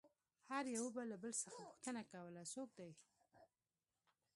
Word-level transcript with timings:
هر 0.49 0.63
يوه 0.75 1.03
له 1.11 1.17
بل 1.23 1.31
څخه 1.41 1.59
پوښتنه 1.67 2.01
کوله 2.11 2.41
څوک 2.53 2.69
دى. 2.79 2.91